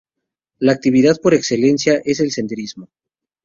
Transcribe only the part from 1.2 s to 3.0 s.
por excelencia es el senderismo.